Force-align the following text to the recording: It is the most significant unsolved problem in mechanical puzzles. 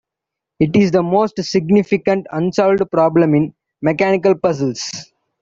It 0.59 0.75
is 0.75 0.89
the 0.89 1.03
most 1.03 1.35
significant 1.43 2.25
unsolved 2.31 2.81
problem 2.89 3.35
in 3.35 3.53
mechanical 3.83 4.33
puzzles. 4.35 5.11